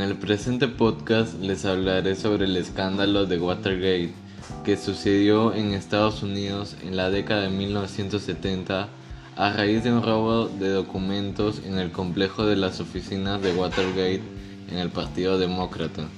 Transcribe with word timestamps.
En 0.00 0.08
el 0.08 0.16
presente 0.16 0.66
podcast 0.66 1.38
les 1.42 1.66
hablaré 1.66 2.16
sobre 2.16 2.46
el 2.46 2.56
escándalo 2.56 3.26
de 3.26 3.38
Watergate 3.38 4.14
que 4.64 4.78
sucedió 4.78 5.52
en 5.52 5.74
Estados 5.74 6.22
Unidos 6.22 6.74
en 6.82 6.96
la 6.96 7.10
década 7.10 7.42
de 7.42 7.50
1970 7.50 8.88
a 9.36 9.52
raíz 9.52 9.84
de 9.84 9.92
un 9.92 10.02
robo 10.02 10.48
de 10.48 10.70
documentos 10.70 11.60
en 11.66 11.78
el 11.78 11.92
complejo 11.92 12.46
de 12.46 12.56
las 12.56 12.80
oficinas 12.80 13.42
de 13.42 13.52
Watergate 13.52 14.22
en 14.70 14.78
el 14.78 14.88
Partido 14.88 15.38
Demócrata. 15.38 16.08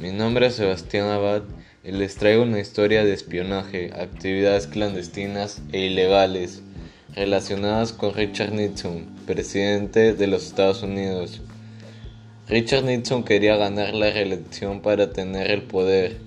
Mi 0.00 0.12
nombre 0.12 0.46
es 0.46 0.54
Sebastián 0.54 1.08
Abad 1.08 1.42
y 1.82 1.90
les 1.90 2.14
traigo 2.14 2.44
una 2.44 2.60
historia 2.60 3.04
de 3.04 3.12
espionaje, 3.12 3.92
actividades 3.92 4.68
clandestinas 4.68 5.60
e 5.72 5.80
ilegales 5.80 6.62
relacionadas 7.16 7.92
con 7.92 8.14
Richard 8.14 8.52
Nixon, 8.52 9.06
presidente 9.26 10.14
de 10.14 10.26
los 10.28 10.44
Estados 10.44 10.84
Unidos. 10.84 11.40
Richard 12.48 12.84
Nixon 12.84 13.22
quería 13.22 13.56
ganar 13.56 13.94
la 13.94 14.10
reelección 14.10 14.80
para 14.80 15.12
tener 15.12 15.50
el 15.50 15.62
poder, 15.62 16.18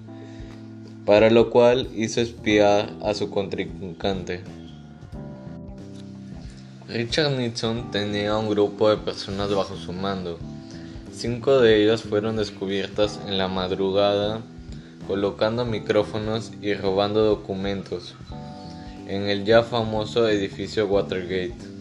para 1.06 1.30
lo 1.30 1.50
cual 1.50 1.90
hizo 1.94 2.22
espiar 2.22 2.94
a 3.04 3.14
su 3.14 3.30
contrincante. 3.30 4.42
Richard 6.88 7.38
Nixon 7.38 7.92
tenía 7.92 8.38
un 8.38 8.50
grupo 8.50 8.90
de 8.90 8.98
personas 8.98 9.54
bajo 9.54 9.76
su 9.76 9.92
mando. 9.92 10.40
Cinco 11.14 11.60
de 11.60 11.84
ellas 11.84 12.04
fueron 12.04 12.38
descubiertas 12.38 13.20
en 13.28 13.38
la 13.38 13.48
madrugada 13.48 14.42
colocando 15.08 15.66
micrófonos 15.66 16.52
y 16.62 16.74
robando 16.74 17.24
documentos 17.24 18.16
en 19.08 19.30
el 19.30 19.46
ya 19.46 19.64
famoso 19.64 20.28
edificio 20.28 20.88
Watergate. 20.88 21.75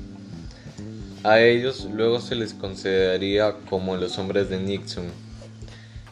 A 1.25 1.41
ellos 1.41 1.89
luego 1.91 2.21
se 2.21 2.35
les 2.35 2.53
consideraría 2.53 3.55
como 3.71 3.97
los 3.97 4.19
hombres 4.19 4.51
de 4.51 4.61
Nixon. 4.61 5.07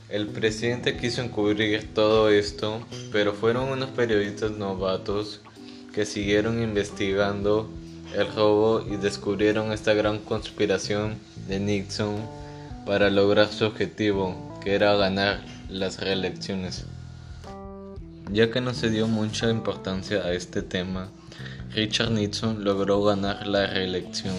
El 0.08 0.28
presidente 0.28 0.96
quiso 0.96 1.20
encubrir 1.20 1.92
todo 1.92 2.30
esto, 2.30 2.80
pero 3.12 3.34
fueron 3.34 3.68
unos 3.68 3.90
periodistas 3.90 4.52
novatos 4.52 5.42
que 5.92 6.06
siguieron 6.06 6.62
investigando 6.62 7.68
el 8.16 8.26
robo 8.34 8.86
y 8.90 8.96
descubrieron 8.96 9.70
esta 9.72 9.92
gran 9.92 10.18
conspiración 10.18 11.18
de 11.46 11.60
Nixon 11.60 12.16
para 12.86 13.10
lograr 13.10 13.48
su 13.48 13.66
objetivo, 13.66 14.58
que 14.64 14.74
era 14.74 14.96
ganar 14.96 15.44
las 15.68 16.00
reelecciones. 16.00 16.86
Ya 18.30 18.50
que 18.50 18.62
no 18.62 18.72
se 18.72 18.88
dio 18.88 19.08
mucha 19.08 19.50
importancia 19.50 20.22
a 20.22 20.32
este 20.32 20.62
tema, 20.62 21.10
Richard 21.74 22.12
Nixon 22.12 22.64
logró 22.64 23.02
ganar 23.02 23.46
la 23.46 23.66
reelección. 23.66 24.36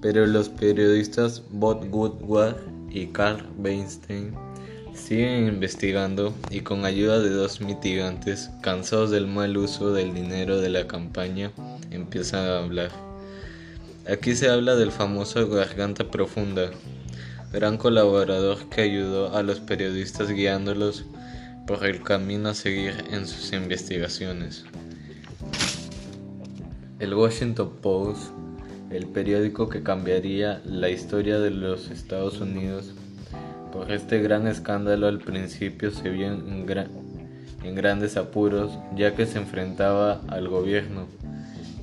Pero 0.00 0.26
los 0.26 0.48
periodistas 0.48 1.42
Bob 1.50 1.86
Woodward 1.90 2.56
y 2.90 3.08
Carl 3.08 3.44
Weinstein 3.58 4.32
siguen 4.94 5.46
investigando 5.46 6.34
y 6.50 6.60
con 6.60 6.84
ayuda 6.84 7.20
de 7.20 7.30
dos 7.30 7.60
mitigantes, 7.60 8.50
cansados 8.60 9.10
del 9.10 9.26
mal 9.26 9.56
uso 9.56 9.92
del 9.92 10.14
dinero 10.14 10.60
de 10.60 10.70
la 10.70 10.86
campaña, 10.86 11.52
empiezan 11.90 12.46
a 12.46 12.58
hablar. 12.58 12.90
Aquí 14.10 14.34
se 14.34 14.48
habla 14.48 14.74
del 14.74 14.90
famoso 14.90 15.48
Garganta 15.48 16.10
Profunda, 16.10 16.70
gran 17.52 17.76
colaborador 17.76 18.68
que 18.70 18.82
ayudó 18.82 19.36
a 19.36 19.42
los 19.42 19.60
periodistas 19.60 20.30
guiándolos 20.30 21.04
por 21.66 21.84
el 21.84 22.02
camino 22.02 22.48
a 22.48 22.54
seguir 22.54 23.04
en 23.10 23.26
sus 23.26 23.52
investigaciones. 23.52 24.64
El 26.98 27.14
Washington 27.14 27.70
Post, 27.82 28.32
el 28.90 29.06
periódico 29.06 29.68
que 29.68 29.82
cambiaría 29.82 30.62
la 30.64 30.88
historia 30.88 31.38
de 31.38 31.50
los 31.50 31.90
Estados 31.90 32.40
Unidos, 32.40 32.94
por 33.72 33.92
este 33.92 34.20
gran 34.20 34.46
escándalo 34.46 35.06
al 35.06 35.18
principio 35.18 35.90
se 35.90 36.08
vio 36.08 36.26
en, 36.26 36.66
grandes 37.74 38.16
apuros 38.16 38.78
ya 38.96 39.14
que 39.14 39.26
se 39.26 39.38
enfrentaba 39.38 40.22
al 40.28 40.48
gobierno, 40.48 41.06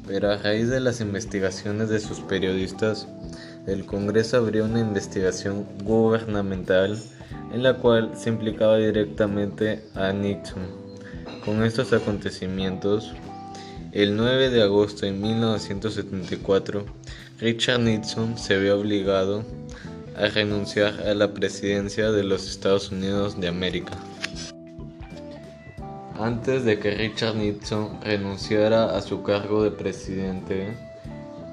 pero 0.07 0.31
a 0.31 0.37
raíz 0.37 0.69
de 0.69 0.79
las 0.79 0.99
investigaciones 1.01 1.89
de 1.89 1.99
sus 1.99 2.21
periodistas, 2.21 3.07
el 3.67 3.85
Congreso 3.85 4.37
abrió 4.37 4.65
una 4.65 4.79
investigación 4.79 5.65
gubernamental 5.83 6.97
en 7.53 7.63
la 7.63 7.75
cual 7.75 8.11
se 8.15 8.29
implicaba 8.29 8.77
directamente 8.77 9.83
a 9.93 10.11
Nixon. 10.11 10.63
Con 11.43 11.63
estos 11.63 11.93
acontecimientos, 11.93 13.13
el 13.95 14.17
9 14.17 14.49
de 14.49 14.61
agosto 14.61 15.05
de 15.05 15.13
1974, 15.13 16.85
Richard 17.39 17.79
Nixon 17.79 18.37
se 18.37 18.59
vio 18.59 18.77
obligado 18.77 19.45
a 20.17 20.27
renunciar 20.27 20.99
a 21.07 21.13
la 21.13 21.33
presidencia 21.33 22.11
de 22.11 22.25
los 22.25 22.45
Estados 22.45 22.91
Unidos 22.91 23.39
de 23.39 23.47
América. 23.47 23.93
Antes 26.19 26.65
de 26.65 26.77
que 26.77 26.91
Richard 26.91 27.37
Nixon 27.37 28.01
renunciara 28.01 28.97
a 28.97 29.01
su 29.01 29.23
cargo 29.23 29.63
de 29.63 29.71
presidente, 29.71 30.75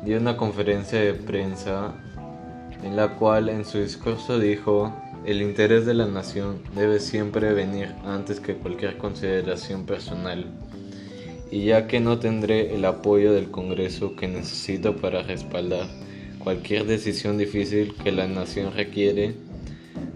dio 0.05 0.19
una 0.19 0.37
conferencia 0.37 0.99
de 0.99 1.15
prensa 1.15 1.95
en 2.83 2.97
la 2.97 3.15
cual 3.19 3.51
en 3.51 3.65
su 3.65 3.79
discurso 3.79 4.41
dijo 4.41 4.93
el 5.25 5.43
interés 5.43 5.87
de 5.87 5.95
la 5.95 6.07
nación 6.07 6.61
debe 6.75 6.99
siempre 6.99 7.53
venir 7.53 7.95
antes 8.05 8.41
que 8.41 8.57
cualquier 8.57 8.99
consideración 8.99 9.87
personal, 9.87 10.45
y 11.53 11.65
ya 11.65 11.87
que 11.87 12.01
no 12.01 12.19
tendré 12.19 12.75
el 12.75 12.87
apoyo 12.87 13.35
del 13.35 13.51
Congreso 13.51 14.17
que 14.17 14.27
necesito 14.27 14.97
para 14.97 15.23
respaldar 15.23 15.87
cualquier 16.39 16.87
decisión 16.87 17.37
difícil 17.37 17.95
que 18.03 18.11
la 18.11 18.27
nación 18.27 18.73
requiere, 18.73 19.35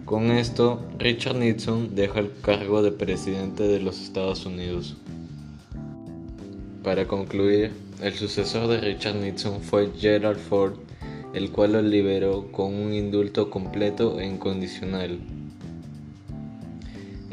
con 0.07 0.31
esto 0.31 0.83
Richard 0.99 1.37
Nixon 1.37 1.95
deja 1.95 2.21
el 2.21 2.31
cargo 2.41 2.83
de 2.83 2.91
presidente 2.91 3.65
de 3.65 3.81
los 3.81 4.01
Estados 4.01 4.47
Unidos. 4.47 4.97
Para 6.83 7.07
concluir, 7.07 7.73
el 8.03 8.15
sucesor 8.15 8.69
de 8.69 8.81
Richard 8.81 9.17
Nixon 9.17 9.61
fue 9.61 9.91
Gerald 9.95 10.39
Ford, 10.39 10.77
el 11.35 11.51
cual 11.51 11.73
lo 11.73 11.83
liberó 11.83 12.51
con 12.51 12.73
un 12.73 12.95
indulto 12.95 13.51
completo 13.51 14.19
e 14.19 14.27
incondicional. 14.27 15.19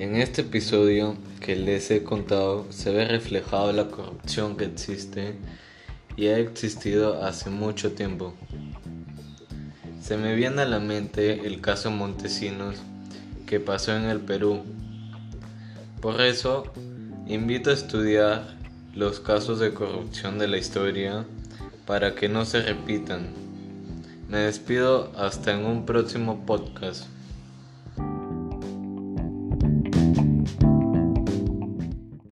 En 0.04 0.18
este 0.18 0.42
episodio 0.42 1.16
que 1.40 1.56
les 1.56 1.90
he 1.90 2.04
contado 2.04 2.66
se 2.72 2.92
ve 2.92 3.06
reflejado 3.06 3.72
la 3.72 3.88
corrupción 3.88 4.58
que 4.58 4.66
existe 4.66 5.36
y 6.18 6.28
ha 6.28 6.40
existido 6.40 7.24
hace 7.24 7.50
mucho 7.50 7.94
tiempo. 7.94 8.34
Se 10.02 10.18
me 10.18 10.36
viene 10.36 10.64
a 10.64 10.66
la 10.66 10.82
mente 10.82 11.48
el 11.48 11.62
caso 11.62 11.90
Montesinos 11.90 12.76
que 13.46 13.62
pasó 13.62 13.96
en 13.96 14.04
el 14.04 14.20
Perú. 14.20 14.64
Por 16.02 16.20
eso, 16.20 16.66
invito 17.26 17.70
a 17.70 17.74
estudiar 17.74 18.58
los 18.94 19.22
casos 19.22 19.62
de 19.62 19.74
corrupción 19.74 20.38
de 20.38 20.50
la 20.50 20.58
historia 20.58 21.26
para 21.88 22.14
que 22.14 22.28
no 22.28 22.44
se 22.44 22.62
repitan. 22.62 23.30
Me 24.28 24.40
despido 24.40 25.14
hasta 25.16 25.54
en 25.54 25.66
un 25.66 25.86
próximo 25.86 26.46
podcast. 26.46 27.06